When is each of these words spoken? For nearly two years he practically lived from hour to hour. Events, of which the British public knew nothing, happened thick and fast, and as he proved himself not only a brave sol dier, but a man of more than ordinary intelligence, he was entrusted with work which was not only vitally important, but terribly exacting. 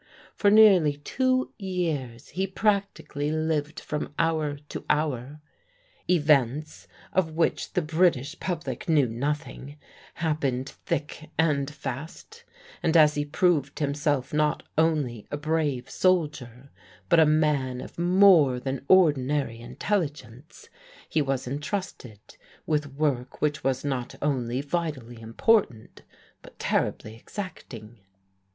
For 0.33 0.49
nearly 0.49 0.97
two 0.97 1.53
years 1.59 2.29
he 2.29 2.47
practically 2.47 3.31
lived 3.31 3.79
from 3.79 4.15
hour 4.17 4.55
to 4.69 4.83
hour. 4.89 5.41
Events, 6.09 6.87
of 7.13 7.35
which 7.35 7.73
the 7.73 7.83
British 7.83 8.39
public 8.39 8.89
knew 8.89 9.07
nothing, 9.07 9.77
happened 10.15 10.69
thick 10.87 11.29
and 11.37 11.69
fast, 11.69 12.43
and 12.81 12.97
as 12.97 13.13
he 13.13 13.23
proved 13.25 13.77
himself 13.77 14.33
not 14.33 14.63
only 14.75 15.27
a 15.29 15.37
brave 15.37 15.87
sol 15.87 16.25
dier, 16.25 16.71
but 17.07 17.19
a 17.19 17.25
man 17.27 17.79
of 17.79 17.99
more 17.99 18.59
than 18.59 18.83
ordinary 18.87 19.59
intelligence, 19.59 20.67
he 21.07 21.21
was 21.21 21.45
entrusted 21.45 22.21
with 22.65 22.95
work 22.95 23.39
which 23.39 23.63
was 23.63 23.85
not 23.85 24.15
only 24.19 24.61
vitally 24.61 25.21
important, 25.21 26.01
but 26.41 26.57
terribly 26.57 27.15
exacting. 27.15 27.99